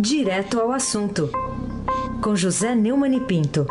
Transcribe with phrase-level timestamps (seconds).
[0.00, 1.28] Direto ao assunto,
[2.22, 3.66] com José Neumann e Pinto.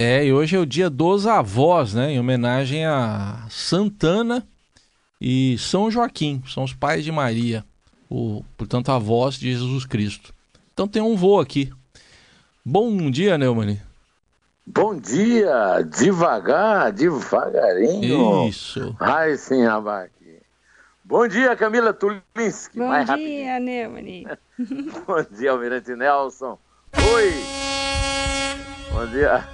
[0.00, 2.10] É, e hoje é o dia dos avós, né?
[2.10, 4.44] Em homenagem a Santana
[5.20, 7.64] e São Joaquim, são os pais de Maria,
[8.10, 10.34] o, portanto, avós de Jesus Cristo.
[10.72, 11.72] Então tem um voo aqui.
[12.64, 13.78] Bom dia, Neumann.
[14.66, 18.48] Bom dia, devagar, devagarinho.
[18.48, 18.96] Isso.
[18.98, 20.15] Ai, sim, Abac.
[21.08, 22.78] Bom dia, Camila Tulinski.
[22.80, 23.60] Bom Mais dia, rapidinho.
[23.60, 24.38] Neumann.
[25.06, 26.58] Bom dia, Almirante Nelson.
[27.14, 27.32] Oi.
[28.90, 29.46] Bom dia,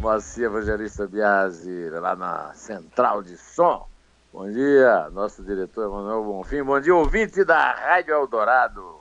[0.00, 3.86] Moacir Evangelista Biasi, lá na Central de Som.
[4.32, 6.62] Bom dia, nosso diretor Emanuel Bonfim.
[6.62, 9.00] Bom dia, ouvinte da Rádio Eldorado,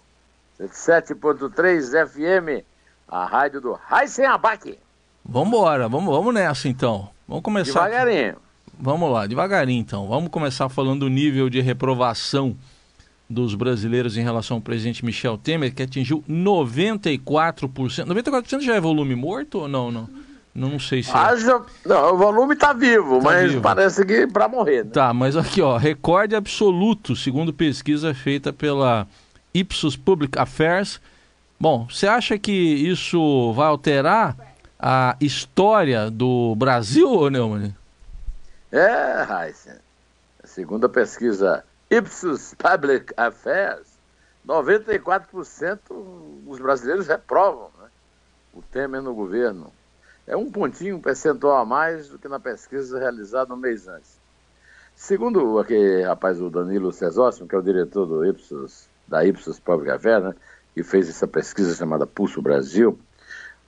[0.60, 2.66] 7.3 FM,
[3.08, 4.78] a rádio do Raíssen Abac.
[5.24, 7.10] Vambora, vamos, vamos nessa então.
[7.26, 7.86] Vamos começar.
[7.86, 8.47] Devagarinho.
[8.80, 10.08] Vamos lá, devagarinho então.
[10.08, 12.56] Vamos começar falando do nível de reprovação
[13.30, 18.06] dos brasileiros em relação ao presidente Michel Temer, que atingiu 94%.
[18.06, 19.92] 94% já é volume morto ou não?
[19.92, 20.10] Não,
[20.56, 21.12] não sei se.
[21.12, 21.14] é.
[21.14, 21.62] Haja...
[21.86, 23.62] Não, o volume tá vivo, Tá mas vivo.
[23.62, 24.92] parece que para morrer, né?
[24.92, 29.06] Tá, mas aqui, ó, recorde absoluto, segundo pesquisa feita pela
[29.54, 31.02] Ipsos Public Affairs.
[31.60, 34.38] Bom, você acha que isso vai alterar
[34.80, 37.74] a história do Brasil, ô Neumann?
[38.72, 39.80] É, Heisen.
[40.44, 43.88] Segundo a pesquisa Ipsos Public Affairs,
[44.46, 45.80] 94%
[46.46, 47.88] dos brasileiros reprovam né,
[48.54, 49.72] o Temer no governo.
[50.26, 54.20] É um pontinho percentual a mais do que na pesquisa realizada um mês antes.
[54.94, 59.92] Segundo aquele rapaz, o Danilo Cesóssimo, que é o diretor do Ipsos, da Ipsos Public
[59.92, 60.36] Affairs, né,
[60.74, 63.00] que fez essa pesquisa chamada Pulso Brasil,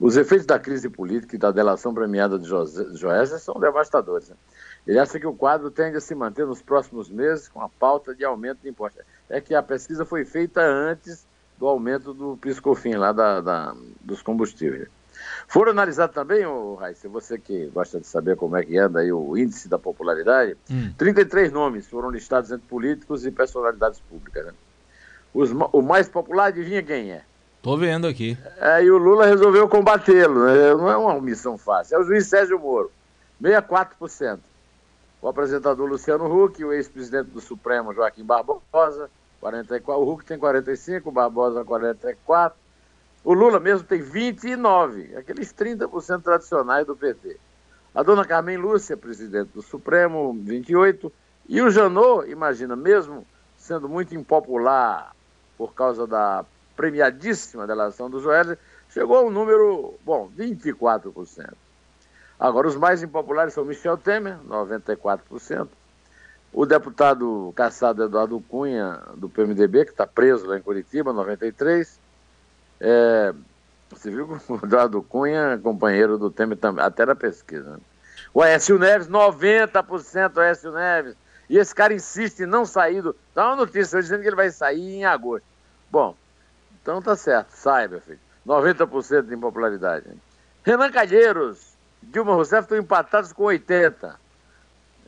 [0.00, 4.30] os efeitos da crise política e da delação premiada de Joesley são devastadores.
[4.30, 4.36] né?
[4.86, 8.14] Ele acha que o quadro tende a se manter nos próximos meses com a pauta
[8.14, 9.02] de aumento de impostos.
[9.28, 11.26] É que a pesquisa foi feita antes
[11.58, 14.88] do aumento do piscofim lá da, da- dos combustíveis.
[15.46, 16.44] Foram analisados também,
[16.78, 20.56] Raíssa, você que gosta de saber como é que anda aí o índice da popularidade,
[20.70, 20.94] Hum.
[20.96, 24.46] 33 nomes foram listados entre políticos e personalidades públicas.
[24.46, 24.54] né?
[25.34, 27.22] Os o mais popular, adivinha quem é?
[27.62, 28.38] Tô vendo aqui.
[28.58, 30.46] É, e o Lula resolveu combatê-lo.
[30.46, 30.74] né?
[30.74, 31.96] Não é uma missão fácil.
[31.96, 32.90] É o juiz Sérgio Moro,
[33.42, 34.38] 64%.
[35.20, 39.10] O apresentador Luciano Huck, o ex-presidente do Supremo Joaquim Barbosa,
[39.40, 40.02] 44.
[40.02, 42.58] O Huck tem 45, o Barbosa 44.
[43.22, 47.36] O Lula mesmo tem 29, aqueles 30% tradicionais do PT.
[47.94, 51.12] A dona Carmen Lúcia, presidente do Supremo, 28.
[51.46, 53.26] E o Janot, imagina, mesmo
[53.58, 55.14] sendo muito impopular
[55.58, 56.46] por causa da
[56.80, 58.56] premiadíssima delação do Joel,
[58.88, 61.52] chegou a um número, bom, 24%.
[62.38, 65.68] Agora, os mais impopulares são Michel Temer, 94%.
[66.50, 71.98] O deputado caçado Eduardo Cunha, do PMDB, que está preso lá em Curitiba, 93%.
[72.80, 73.34] É,
[73.90, 77.72] você viu que o Eduardo Cunha, companheiro do Temer, também, até na pesquisa.
[77.72, 77.78] né?
[78.32, 81.14] O Aécio Neves, 90% Aécio Neves.
[81.46, 83.14] E esse cara insiste em não sair do.
[83.34, 85.44] Dá uma notícia dizendo que ele vai sair em agosto.
[85.90, 86.16] Bom,
[86.90, 88.18] então tá certo, sai, meu filho.
[88.46, 90.06] 90% de impopularidade.
[90.64, 94.14] Renan Calheiros, Dilma Rousseff estão empatados com 80%.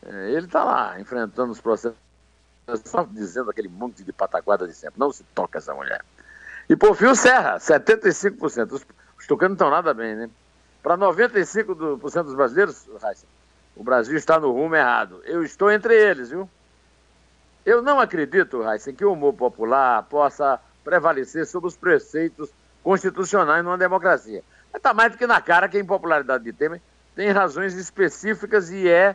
[0.04, 1.96] É, Ele está lá, enfrentando os processos,
[2.84, 4.98] só dizendo aquele monte de pataquada de sempre.
[4.98, 6.04] Não se toca essa mulher.
[6.68, 8.72] E Porfio Serra, 75%.
[8.72, 8.86] Os,
[9.18, 10.30] os tucanos estão nada bem, né?
[10.82, 12.88] Para 95% do- dos brasileiros,
[13.76, 15.20] o Brasil está no rumo errado.
[15.24, 16.48] Eu estou entre eles, viu?
[17.64, 22.50] Eu não acredito, Raíssa, que o humor popular possa prevalecer sobre os preceitos
[22.82, 24.42] constitucionais numa democracia.
[24.74, 26.80] Está mais do que na cara que a impopularidade de Temer
[27.14, 29.14] tem razões específicas e é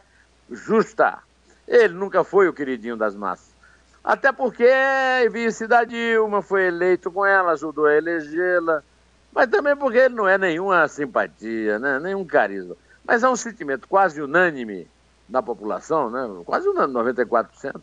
[0.50, 1.20] justa.
[1.68, 3.58] Ele nunca foi o queridinho das massas.
[4.04, 4.66] Até porque
[5.32, 8.82] vice da Dilma foi eleito com ela, ajudou a elegê-la.
[9.34, 12.00] Mas também porque ele não é nenhuma simpatia, né?
[12.00, 12.76] nenhum carisma.
[13.04, 14.88] Mas há um sentimento quase unânime
[15.28, 16.26] na população, né?
[16.46, 17.82] quase unânime, 94%,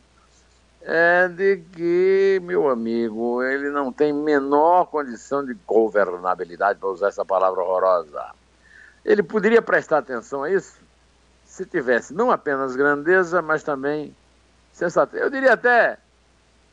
[0.86, 7.24] é de que, meu amigo, ele não tem menor condição de governabilidade, para usar essa
[7.24, 8.22] palavra horrorosa.
[9.04, 10.78] Ele poderia prestar atenção a isso
[11.46, 14.14] se tivesse não apenas grandeza, mas também
[14.72, 15.22] sensatez.
[15.22, 15.96] Eu diria até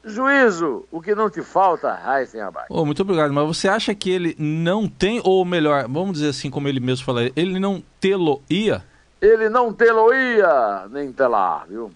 [0.04, 2.66] juízo, o que não te falta, Raíssen Abac.
[2.70, 6.50] Ô, muito obrigado, mas você acha que ele não tem, ou melhor, vamos dizer assim
[6.50, 8.84] como ele mesmo falaria, ele não tê-lo-ia?
[9.22, 11.92] Ele não teloia nem telar, viu?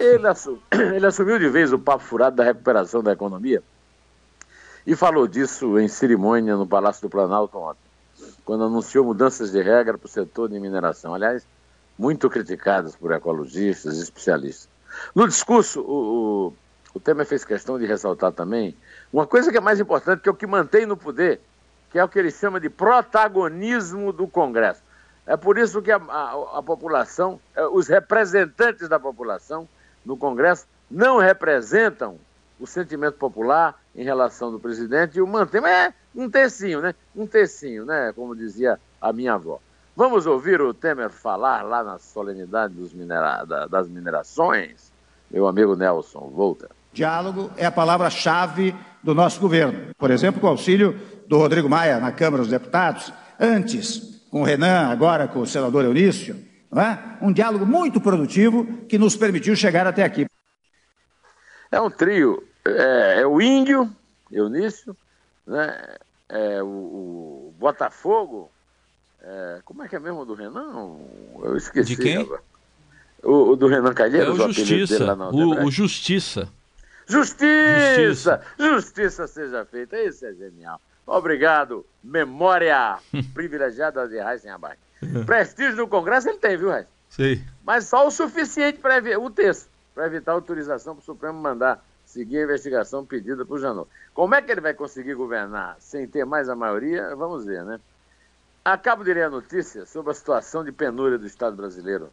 [0.00, 3.62] Ele, assu- ele assumiu de vez o papo furado da recuperação da economia
[4.86, 7.78] e falou disso em cerimônia no Palácio do Planalto ontem,
[8.44, 11.14] quando anunciou mudanças de regra para o setor de mineração.
[11.14, 11.46] Aliás,
[11.98, 14.70] muito criticadas por ecologistas e especialistas.
[15.14, 16.54] No discurso, o, o,
[16.94, 18.74] o Temer fez questão de ressaltar também
[19.12, 21.40] uma coisa que é mais importante, que é o que mantém no poder,
[21.90, 24.80] que é o que ele chama de protagonismo do Congresso.
[25.26, 29.68] É por isso que a, a, a população, é, os representantes da população
[30.04, 32.16] no Congresso não representam
[32.58, 35.60] o sentimento popular em relação do presidente e o mantém.
[35.60, 36.94] Mas é um tecinho, né?
[37.16, 38.12] Um tecinho, né?
[38.14, 39.58] Como dizia a minha avó.
[39.96, 43.44] Vamos ouvir o Temer falar lá na solenidade minera...
[43.68, 44.92] das minerações?
[45.30, 46.68] Meu amigo Nelson, volta.
[46.92, 49.94] Diálogo é a palavra-chave do nosso governo.
[49.96, 50.98] Por exemplo, com o auxílio
[51.28, 55.84] do Rodrigo Maia na Câmara dos Deputados, antes com o Renan, agora com o senador
[55.84, 56.36] Eunício,
[56.72, 56.98] é?
[57.20, 60.26] um diálogo muito produtivo que nos permitiu chegar até aqui.
[61.72, 63.90] É um trio, é, é o Índio,
[64.30, 64.96] Eunício,
[65.46, 65.96] né?
[66.28, 68.50] é o, o Botafogo,
[69.22, 70.96] é, como é que é mesmo do Renan?
[71.42, 71.96] Eu esqueci.
[71.96, 72.28] De quem?
[73.22, 75.14] O, o, do Renan Calheiros, é o, Justiça.
[75.14, 76.48] Lá, o, o Justiça.
[77.06, 78.40] Justiça!
[78.58, 80.00] Justiça seja feita.
[80.00, 80.80] Isso é genial.
[81.06, 81.84] Obrigado.
[82.02, 82.98] Memória
[83.34, 84.78] privilegiada de Abac.
[85.24, 86.88] Prestígio no Congresso ele tem, viu, Raíssen?
[87.08, 87.44] Sim.
[87.64, 92.38] Mas só o suficiente para o texto, para evitar autorização para o Supremo mandar seguir
[92.38, 93.88] a investigação pedida por Janot.
[94.12, 97.14] Como é que ele vai conseguir governar sem ter mais a maioria?
[97.14, 97.80] Vamos ver, né?
[98.64, 102.10] Acabo de ler a notícia sobre a situação de penúria do Estado brasileiro.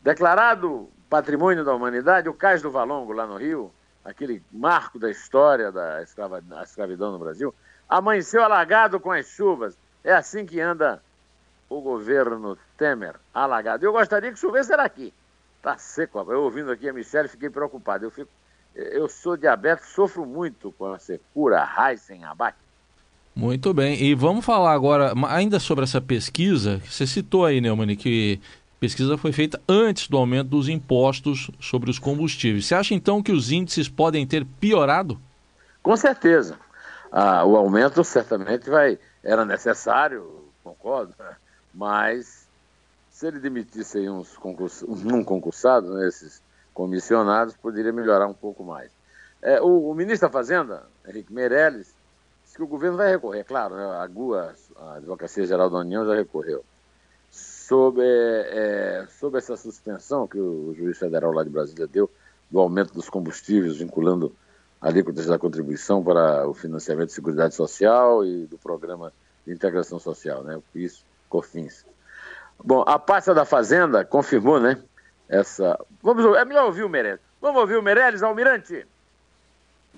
[0.00, 3.72] Declarado patrimônio da humanidade, o Cais do Valongo, lá no Rio,
[4.04, 7.54] aquele marco da história da escravidão no Brasil,
[7.88, 9.76] amanheceu alagado com as chuvas.
[10.04, 11.02] É assim que anda
[11.68, 13.84] o governo Temer, alagado.
[13.84, 15.12] Eu gostaria que chovesse era aqui.
[15.62, 18.04] Tá seco, eu ouvindo aqui a Michelle, fiquei preocupado.
[18.04, 18.30] Eu, fico,
[18.74, 22.58] eu sou diabético, sofro muito com a secura, raiz sem abate.
[23.34, 24.02] Muito bem.
[24.02, 26.80] E vamos falar agora ainda sobre essa pesquisa.
[26.84, 28.40] Você citou aí, Neumann, que
[28.80, 32.66] pesquisa foi feita antes do aumento dos impostos sobre os combustíveis.
[32.66, 35.20] Você acha então que os índices podem ter piorado?
[35.82, 36.58] Com certeza.
[37.10, 41.14] Ah, o aumento certamente vai era necessário, concordo,
[41.74, 42.46] mas
[43.10, 46.42] se ele demitisse aí uns concurs, um concursado, né, esses
[46.72, 48.92] comissionados, poderia melhorar um pouco mais.
[49.42, 51.94] É, o, o ministro da Fazenda, Henrique Meirelles,
[52.58, 53.84] que o governo vai recorrer, claro, né?
[53.84, 56.64] a GUA, a Advocacia Geral da União, já recorreu.
[57.30, 62.10] Sobre, é, sobre essa suspensão que o juiz federal lá de Brasília deu
[62.50, 64.34] do aumento dos combustíveis, vinculando
[64.80, 69.12] alíquotas da contribuição para o financiamento de seguridade social e do programa
[69.46, 70.60] de integração social, né?
[70.74, 71.84] Isso, COFINS.
[72.64, 74.78] Bom, a pasta da Fazenda confirmou, né?
[75.28, 75.78] Essa.
[76.02, 77.20] Vamos, é melhor ouvir o Meirelles.
[77.40, 78.84] Vamos ouvir o Meirelles, Almirante?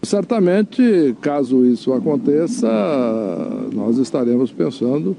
[0.03, 2.67] Certamente, caso isso aconteça,
[3.73, 5.15] nós estaremos pensando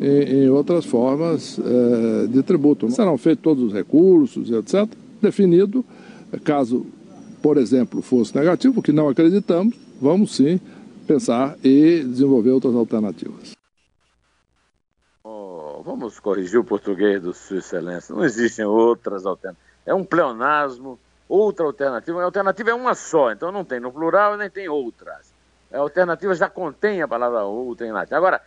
[0.00, 2.90] em, em outras formas é, de tributo.
[2.90, 4.88] Serão feitos todos os recursos, etc.
[5.22, 5.84] Definido,
[6.42, 6.84] caso,
[7.40, 10.60] por exemplo, fosse negativo, que não acreditamos, vamos sim
[11.06, 13.55] pensar e desenvolver outras alternativas.
[15.86, 18.12] Vamos corrigir o português do Sua Excelência.
[18.12, 19.64] Não existem outras alternativas.
[19.86, 20.98] É um pleonasmo
[21.28, 22.20] outra alternativa.
[22.20, 25.32] A alternativa é uma só, então não tem no plural nem tem outras.
[25.72, 28.14] A alternativa já contém a palavra outra em latim.
[28.14, 28.42] Agora,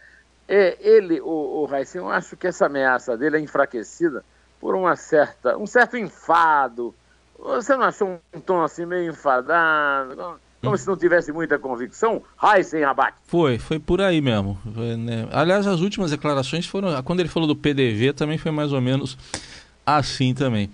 [0.50, 4.22] é, ele, o, o eu acho que essa ameaça dele é enfraquecida
[4.60, 6.94] por uma certa, um certo enfado.
[7.38, 10.42] Você não achou um tom assim meio enfadado?
[10.62, 12.22] Como se não tivesse muita convicção,
[12.64, 13.18] sem abate.
[13.28, 14.58] Foi, foi por aí mesmo.
[14.76, 15.28] Foi, né?
[15.32, 17.02] Aliás, as últimas declarações foram.
[17.04, 19.18] Quando ele falou do PDV, também foi mais ou menos
[19.86, 20.70] assim também.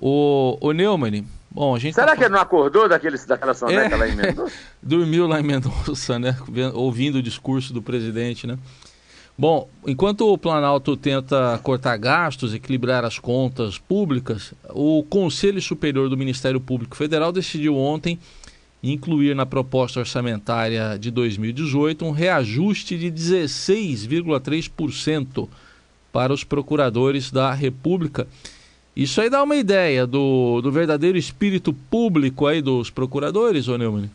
[0.00, 1.24] O, o Neumann,
[1.54, 2.16] Bom, a gente Será tá...
[2.16, 3.98] que ele não acordou daquele, daquela soneca é...
[3.98, 4.54] lá em Mendonça?
[4.82, 6.36] Dormiu lá em Mendonça, né?
[6.72, 8.58] Ouvindo o discurso do presidente, né?
[9.36, 16.16] Bom, enquanto o Planalto tenta cortar gastos, equilibrar as contas públicas, o Conselho Superior do
[16.16, 18.18] Ministério Público Federal decidiu ontem
[18.82, 25.48] incluir na proposta orçamentária de 2018 um reajuste de 16,3%
[26.12, 28.26] para os procuradores da República
[28.94, 34.10] isso aí dá uma ideia do, do verdadeiro espírito público aí dos procuradores, ô Neumann?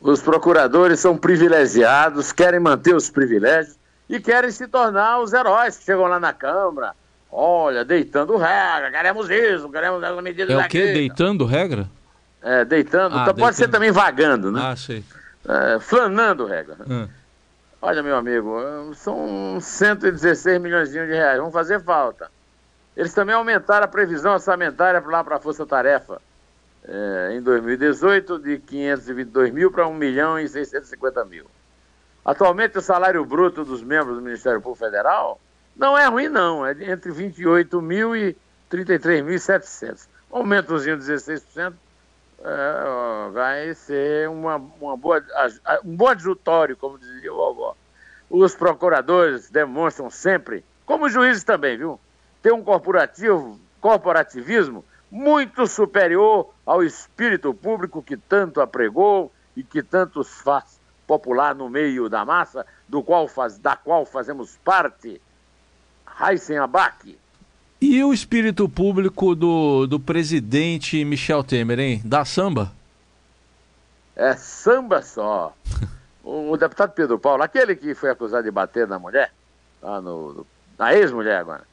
[0.00, 3.76] Os procuradores são privilegiados, querem manter os privilégios
[4.08, 6.94] e querem se tornar os heróis que chegam lá na Câmara.
[7.30, 10.92] Olha, deitando regra, queremos isso, queremos essa medida É o quê?
[10.92, 11.88] Deitando regra?
[12.42, 13.12] É, deitando.
[13.12, 13.40] Ah, então, deitando.
[13.40, 14.60] Pode ser também vagando, né?
[14.62, 15.04] Ah, sei.
[15.48, 16.76] É, flanando regra.
[16.88, 17.08] Ah.
[17.80, 22.30] Olha, meu amigo, são 116 milhões de reais, vão fazer falta.
[22.96, 26.20] Eles também aumentaram a previsão orçamentária lá para a Força Tarefa
[26.86, 31.46] é, em 2018 de 522 mil para 1 milhão e 650 mil.
[32.24, 35.40] Atualmente o salário bruto dos membros do Ministério Público Federal
[35.76, 38.36] não é ruim não, é entre 28 mil e
[38.70, 40.06] 33.700.
[40.30, 41.72] aumentozinho de 16%,
[42.44, 45.24] é, vai ser uma, uma boa,
[45.84, 47.76] um bom adjutório, como dizia o vovó.
[48.28, 52.00] Os procuradores demonstram sempre, como os juízes também, viu?
[52.42, 60.24] Ter um corporativo, corporativismo muito superior ao espírito público que tanto apregou e que tanto
[60.24, 65.20] faz popular no meio da massa, do qual faz, da qual fazemos parte.
[66.06, 67.18] Raíssen Abac.
[67.84, 72.02] E o espírito público do, do presidente Michel Temer, hein?
[72.04, 72.70] Da samba?
[74.14, 75.52] É samba só.
[76.22, 79.32] o, o, deputado Pedro Paulo, aquele que foi acusado de bater na mulher,
[79.82, 80.46] lá no, no
[80.78, 81.64] na ex-mulher agora,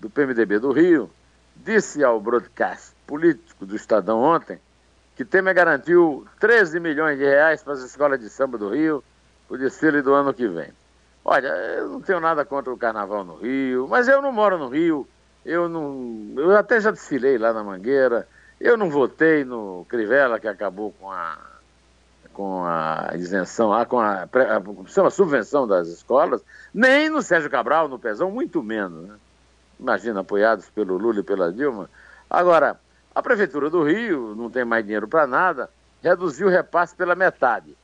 [0.00, 1.10] do PMDB do Rio,
[1.54, 4.58] disse ao broadcast político do Estadão ontem
[5.16, 9.04] que Temer garantiu 13 milhões de reais para as escolas de samba do Rio
[9.46, 10.70] para o desfile do ano que vem.
[11.22, 14.68] Olha, eu não tenho nada contra o carnaval no Rio, mas eu não moro no
[14.68, 15.06] Rio,
[15.48, 16.34] eu não.
[16.36, 18.28] Eu até já desfilei lá na Mangueira.
[18.60, 21.38] Eu não votei no Crivella, que acabou com a,
[22.34, 26.42] com a isenção, ah, com a, a, a subvenção das escolas,
[26.74, 29.08] nem no Sérgio Cabral, no Pezão, muito menos.
[29.08, 29.14] Né?
[29.80, 31.88] Imagina, apoiados pelo Lula e pela Dilma.
[32.28, 32.78] Agora,
[33.14, 35.70] a Prefeitura do Rio não tem mais dinheiro para nada,
[36.02, 37.74] reduziu o repasse pela metade.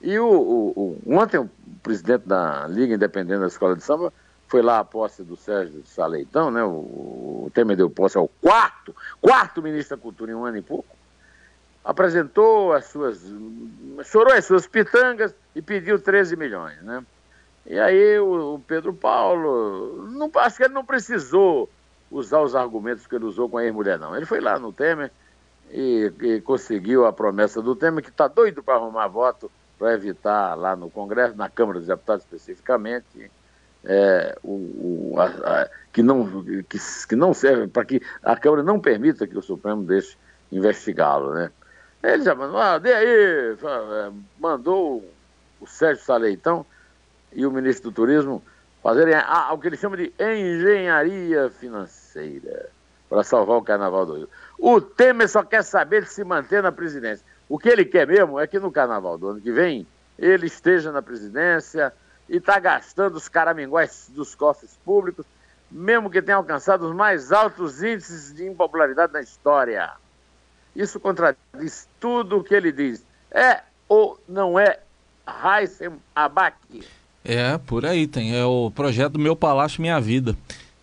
[0.00, 1.50] E o, o, o, ontem o
[1.82, 4.12] presidente da Liga Independente da Escola de Samba
[4.48, 6.64] foi lá a posse do Sérgio Saleitão, né?
[6.64, 10.96] O, Temer deu posse ao quarto, quarto ministro da Cultura em um ano e pouco.
[11.84, 13.22] Apresentou as suas,
[14.04, 17.04] chorou as suas pitangas e pediu 13 milhões, né?
[17.66, 21.68] E aí o, o Pedro Paulo, não, acho que ele não precisou
[22.10, 24.16] usar os argumentos que ele usou com a ex-mulher, não.
[24.16, 25.10] Ele foi lá no Temer
[25.70, 30.54] e, e conseguiu a promessa do Temer, que está doido para arrumar voto para evitar
[30.56, 33.30] lá no Congresso, na Câmara dos Deputados especificamente,
[33.84, 38.62] é, o, o a, a, que, não, que, que não serve para que a Câmara
[38.62, 40.16] não permita que o Supremo deixe
[40.50, 41.50] investigá-lo, né?
[42.02, 45.04] Ele já mandou, ah, dê aí, é, mandou
[45.60, 46.64] o Sérgio Saleitão
[47.32, 48.42] e o ministro do Turismo
[48.82, 52.70] fazerem ah, o que ele chama de engenharia financeira
[53.08, 54.28] para salvar o Carnaval do Rio.
[54.58, 57.24] O Temer só quer saber de se manter na presidência.
[57.48, 59.86] O que ele quer mesmo é que no Carnaval do ano que vem
[60.18, 61.92] ele esteja na presidência,
[62.28, 65.24] e está gastando os caraminguais dos cofres públicos,
[65.70, 69.90] mesmo que tenha alcançado os mais altos índices de impopularidade na história.
[70.74, 73.04] Isso contradiz tudo o que ele diz.
[73.30, 74.78] É ou não é
[75.26, 76.56] Raíssen Abac?
[77.24, 78.38] É, por aí tem.
[78.38, 80.36] É o projeto Meu Palácio Minha Vida.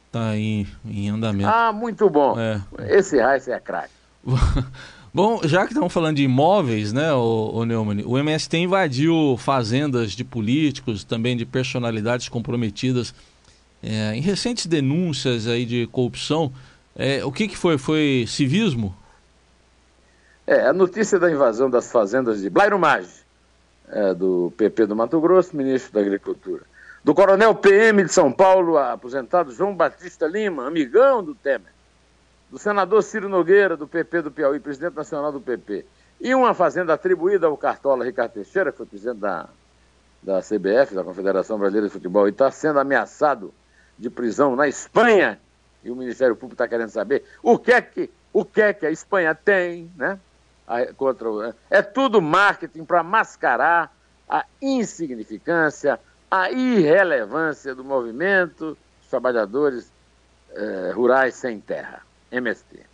[0.07, 1.49] Está em, em andamento.
[1.49, 2.35] Ah, muito bom.
[2.39, 2.61] É.
[2.97, 3.93] Esse Raíssen é craque.
[5.15, 10.11] Bom, já que estamos falando de imóveis, né, o, o Neumann, o MST invadiu fazendas
[10.11, 13.15] de políticos, também de personalidades comprometidas
[13.81, 16.51] é, em recentes denúncias aí de corrupção.
[16.93, 17.77] É, o que, que foi?
[17.77, 18.93] Foi civismo?
[20.45, 23.07] É, a notícia da invasão das fazendas de Blairo Maggi,
[23.87, 26.63] é, do PP do Mato Grosso, ministro da Agricultura.
[27.05, 31.74] Do coronel PM de São Paulo, aposentado João Batista Lima, amigão do Temer
[32.49, 35.85] do senador Ciro Nogueira, do PP do Piauí, presidente nacional do PP,
[36.21, 39.49] e uma fazenda atribuída ao Cartola Ricardo Teixeira, que foi presidente da,
[40.21, 43.53] da CBF, da Confederação Brasileira de Futebol, e está sendo ameaçado
[43.97, 45.39] de prisão na Espanha,
[45.83, 48.85] e o Ministério Público está querendo saber o que é que, o que, é que
[48.85, 50.19] a Espanha tem, né?
[50.97, 53.95] contra o, é tudo marketing para mascarar
[54.27, 55.99] a insignificância,
[56.29, 59.91] a irrelevância do movimento dos trabalhadores
[60.55, 62.04] eh, rurais sem terra.
[62.35, 62.85] MST.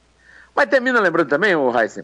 [0.55, 2.03] Mas termina lembrando também, o Heisen,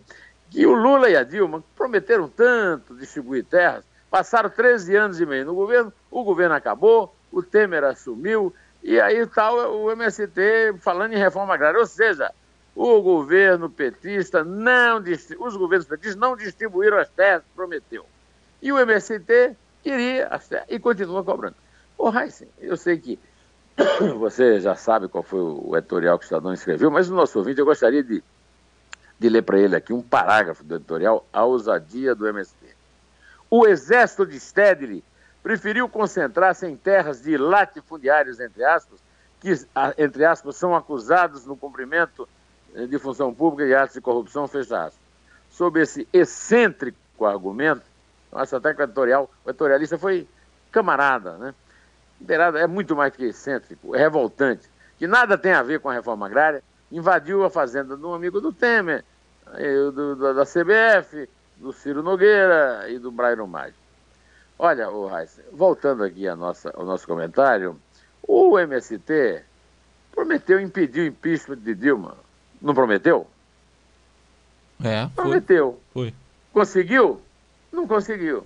[0.50, 5.46] que o Lula e a Dilma prometeram tanto distribuir terras, passaram 13 anos e meio
[5.46, 11.18] no governo, o governo acabou, o Temer assumiu, e aí está o MST falando em
[11.18, 11.80] reforma agrária.
[11.80, 12.32] Ou seja,
[12.76, 15.04] o governo petista não
[15.40, 18.06] os governos petistas não distribuíram as terras que prometeu.
[18.62, 21.56] E o MST queria as terras e continua cobrando.
[21.98, 23.20] Ô, Heisen, eu sei que
[24.18, 27.60] Você já sabe qual foi o editorial que o Estadão escreveu, mas o nosso ouvinte,
[27.60, 28.24] eu gostaria de,
[29.20, 32.76] de ler para ele aqui um parágrafo do editorial A Ousadia do MST.
[33.50, 35.04] O exército de Stedley
[35.44, 39.00] preferiu concentrar-se em terras de latifundiários, entre aspas,
[39.40, 39.54] que,
[39.98, 42.28] entre aspas, são acusados no cumprimento
[42.90, 45.08] de função pública e atos de corrupção, fecha aspas.
[45.52, 47.84] Sob esse excêntrico argumento,
[48.32, 50.28] acho até que o editorial, o editorialista foi
[50.72, 51.54] camarada, né?
[52.28, 56.26] É muito mais que excêntrico, é revoltante, que nada tem a ver com a reforma
[56.26, 59.04] agrária, invadiu a fazenda de um amigo do Temer,
[59.94, 63.76] do, do, da CBF, do Ciro Nogueira e do Brairo Maggi.
[64.60, 67.80] Olha, o Reis, voltando aqui a nossa, ao nosso comentário,
[68.28, 69.44] o MST
[70.12, 72.18] prometeu impedir o impeachment de Dilma.
[72.60, 73.28] Não prometeu?
[74.84, 75.24] É, foi.
[75.24, 75.80] Prometeu.
[75.94, 76.14] Foi.
[76.52, 77.22] Conseguiu?
[77.72, 78.46] Não conseguiu.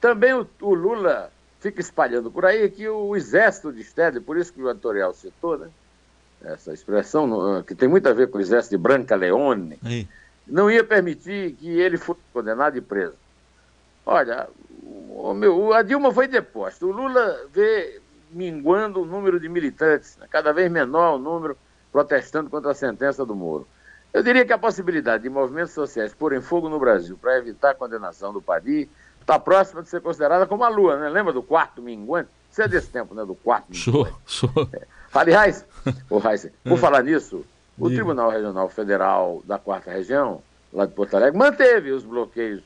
[0.00, 1.30] Também o, o Lula
[1.64, 5.56] fica espalhando por aí que o exército de Stedley, por isso que o editorial citou,
[5.56, 5.70] né?
[6.44, 9.78] Essa expressão, que tem muito a ver com o exército de Branca Leone,
[10.46, 13.14] não ia permitir que ele fosse condenado e preso.
[14.04, 14.46] Olha,
[14.82, 16.84] o, meu, a Dilma foi deposta.
[16.84, 17.98] O Lula vê
[18.30, 20.26] minguando o número de militantes, né?
[20.30, 21.56] cada vez menor o número
[21.90, 23.66] protestando contra a sentença do Moro.
[24.12, 27.74] Eu diria que a possibilidade de movimentos sociais porem fogo no Brasil para evitar a
[27.74, 28.86] condenação do Padi
[29.24, 31.08] está próxima de ser considerada como a Lua, né?
[31.08, 32.28] Lembra do quarto minguante?
[32.50, 33.24] Você é desse tempo, né?
[33.24, 34.12] Do quarto minguante.
[34.26, 34.68] Sou, sou.
[34.72, 34.86] É.
[35.12, 35.64] Aliás,
[36.30, 37.44] Heisen, por falar nisso,
[37.78, 38.00] o Diga.
[38.00, 42.62] Tribunal Regional Federal da Quarta Região, lá de Porto Alegre, manteve os bloqueios,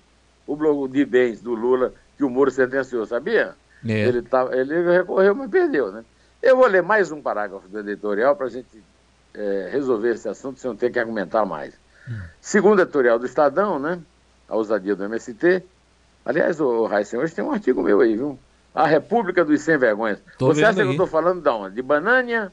[0.46, 3.54] o bloco de bens do Lula que o Moro sentenciou, sabia?
[3.86, 3.92] É.
[3.92, 6.04] Ele, tá, ele recorreu, mas perdeu, né?
[6.42, 8.82] Eu vou ler mais um parágrafo do editorial para a gente
[9.34, 11.74] é, resolver esse assunto sem eu ter que argumentar mais.
[12.40, 14.00] Segundo o editorial do Estadão, né?
[14.48, 15.62] A ousadia do MST.
[16.28, 18.38] Aliás, o Raíssen, hoje tem um artigo meu aí, viu?
[18.74, 20.18] A República dos Sem Vergonhas.
[20.36, 20.90] Tô Você acha que eu aí.
[20.90, 21.76] estou falando de onde?
[21.76, 22.52] De Banânia?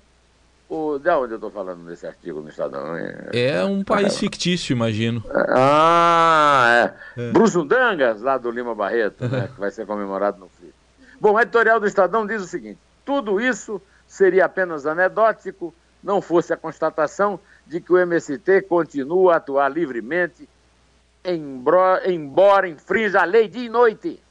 [0.69, 2.95] Ou de onde eu estou falando nesse artigo no Estadão?
[3.33, 5.21] É um país fictício, imagino.
[5.49, 7.31] Ah, é.
[7.31, 10.73] Brusundangas, lá do Lima Barreto, né, que vai ser comemorado no FLI.
[11.19, 16.53] Bom, o editorial do Estadão diz o seguinte: tudo isso seria apenas anedótico, não fosse
[16.53, 20.47] a constatação de que o MST continua a atuar livremente,
[21.25, 24.21] embora infrinja a lei dia e noite.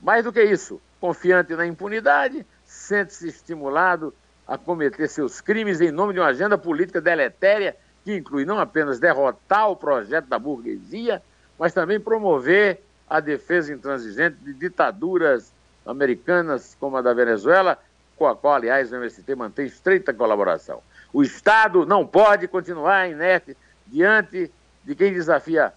[0.00, 4.14] Mais do que isso, confiante na impunidade, sente-se estimulado
[4.46, 8.98] a cometer seus crimes em nome de uma agenda política deletéria que inclui não apenas
[8.98, 11.22] derrotar o projeto da burguesia,
[11.58, 15.52] mas também promover a defesa intransigente de ditaduras
[15.84, 17.78] americanas como a da Venezuela,
[18.16, 20.82] com a qual, aliás, o MST mantém estreita colaboração.
[21.12, 24.50] O Estado não pode continuar inerte diante
[24.84, 25.72] de quem desafia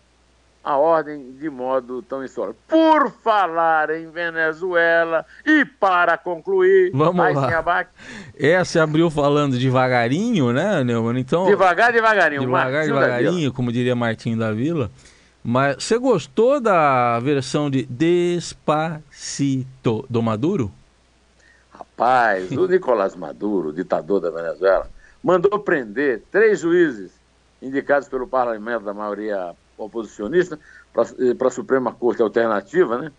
[0.63, 2.57] a ordem de modo tão insólito.
[2.68, 7.57] Por falar em Venezuela e para concluir, Vamos lá.
[7.57, 7.90] abaque,
[8.38, 11.20] É, você abriu falando devagarinho, né, Neumann?
[11.20, 12.42] Então, devagar, devagarinho.
[12.42, 14.92] devagar, Martinho devagarinho, como diria Martinho da Vila.
[15.44, 20.72] Mas você gostou da versão de Despacito do Maduro?
[21.72, 24.88] Rapaz, o Nicolás Maduro, ditador da Venezuela,
[25.24, 27.12] mandou prender três juízes
[27.62, 30.59] indicados pelo parlamento da maioria oposicionista
[30.94, 33.11] para a Suprema Corte Alternativa, né?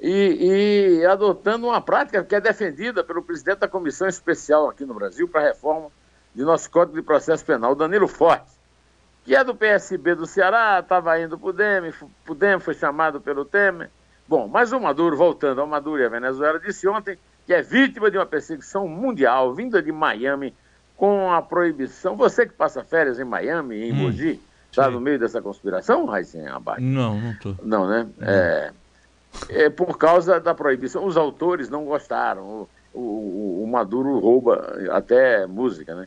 [0.00, 4.92] E, e adotando uma prática que é defendida pelo presidente da Comissão Especial aqui no
[4.92, 5.88] Brasil para a reforma
[6.34, 8.52] de nosso Código de Processo Penal, Danilo Forte,
[9.24, 11.92] que é do PSB do Ceará, estava indo para o DEM,
[12.28, 13.90] o DEM foi chamado pelo Temer.
[14.28, 18.10] Bom, mas o Maduro, voltando ao Maduro e à Venezuela, disse ontem que é vítima
[18.10, 20.54] de uma perseguição mundial vinda de Miami
[20.96, 22.16] com a proibição.
[22.16, 24.40] Você que passa férias em Miami, em Hum, Mogi,
[24.80, 24.94] está sim.
[24.94, 26.80] no meio dessa conspiração, Raíssen Abac?
[26.80, 27.54] Não, não tô.
[27.62, 28.06] Não, né?
[28.20, 28.70] É,
[29.48, 31.04] é por causa da proibição.
[31.04, 32.68] Os autores não gostaram.
[32.94, 36.06] O, o- o Maduro rouba até música, né?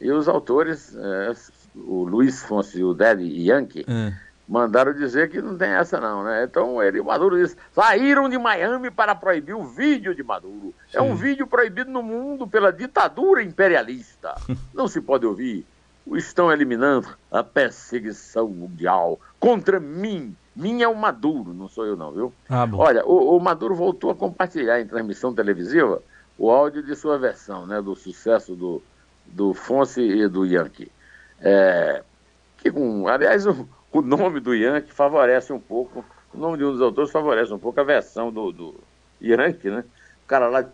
[0.00, 1.32] E os autores, é,
[1.76, 4.12] o Luiz Fonsi e o Daddy Yankee, É.
[4.48, 6.44] mandaram dizer que não tem essa não, né?
[6.44, 10.72] Então ele, o Maduro disse, saíram de Miami para proibir o vídeo de Maduro.
[10.94, 11.22] É um Sim.
[11.22, 14.34] vídeo proibido no mundo pela ditadura imperialista.
[14.72, 15.66] Não se pode ouvir.
[16.16, 20.34] Estão eliminando a perseguição mundial contra mim.
[20.54, 22.32] Mim é o Maduro, não sou eu não, viu?
[22.48, 22.68] Ah.
[22.72, 26.02] Olha, o, o Maduro voltou a compartilhar em transmissão televisiva
[26.36, 28.82] o áudio de sua versão, né, do sucesso do,
[29.26, 30.90] do Fonse e do Yankee.
[31.40, 32.02] É,
[32.58, 36.72] que com, aliás, o, o nome do Yankee favorece um pouco, o nome de um
[36.72, 38.74] dos autores favorece um pouco a versão do, do
[39.20, 39.84] Yankee, né?
[40.24, 40.64] O cara lá.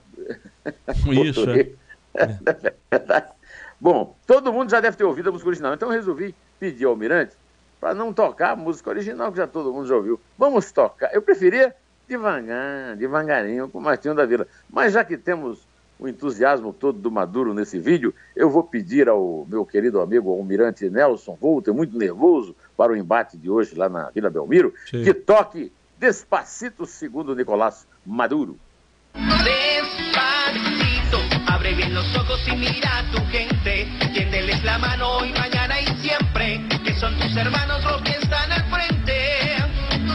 [1.10, 1.70] Isso, é.
[3.80, 6.92] Bom, todo mundo já deve ter ouvido a música original, então eu resolvi pedir ao
[6.92, 7.36] Almirante
[7.80, 10.20] para não tocar a música original, que já todo mundo já ouviu.
[10.38, 11.14] Vamos tocar.
[11.14, 11.74] Eu preferia
[12.08, 14.46] devagar, devagarinho, com o Martinho da Vila.
[14.70, 15.66] Mas já que temos
[15.98, 20.90] o entusiasmo todo do Maduro nesse vídeo, eu vou pedir ao meu querido amigo Almirante
[20.90, 25.04] Nelson Volter, muito nervoso para o embate de hoje lá na Vila Belmiro, Sim.
[25.04, 28.58] que toque Despacito segundo Nicolás Maduro.
[29.14, 33.55] Despacito, abre bien los ojos y mira a tu gente.
[33.66, 36.60] Tiéndeles la mano hoy, mañana y siempre.
[36.84, 39.56] Que son tus hermanos los que están al frente.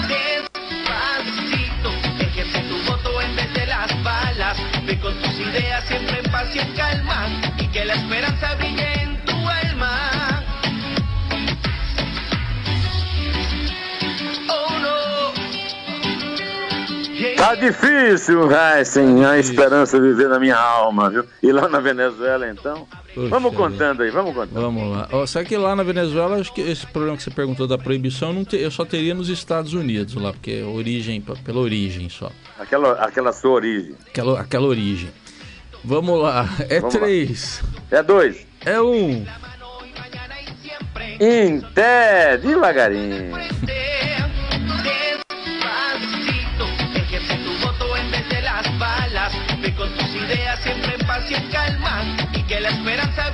[0.07, 4.57] Despacito, ejerce tu voto en vez de las balas.
[4.85, 7.27] Ve con tus ideas siempre en paz y en calma.
[7.57, 10.10] Y que la esperanza brille en tu alma.
[17.41, 21.25] Tá difícil, Heisen, a esperança viver na minha alma, viu?
[21.41, 24.61] E lá na Venezuela, então, Puxa Vamos contando aí, vamos contando.
[24.61, 25.07] Vamos lá.
[25.11, 28.29] Ó, só que lá na Venezuela, acho que esse problema que você perguntou da proibição,
[28.29, 32.09] eu não te- eu só teria nos Estados Unidos lá, porque é origem, pela origem
[32.09, 32.31] só.
[32.59, 33.95] Aquela, aquela sua origem.
[34.07, 35.09] Aquela, aquela origem.
[35.83, 36.47] Vamos lá.
[36.69, 37.01] É Vamos lá.
[37.01, 37.63] três.
[37.89, 38.45] É dois.
[38.63, 39.25] É um.
[41.19, 43.31] Em pé, devagarinho.
[52.71, 53.30] esperanza